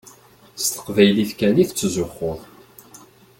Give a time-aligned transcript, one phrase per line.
[0.61, 2.39] S teqbaylit kan i tettzuxxuḍ.